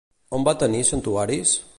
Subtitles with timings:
[0.37, 1.53] On va tenir santuaris?